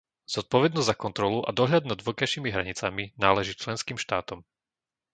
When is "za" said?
0.89-0.97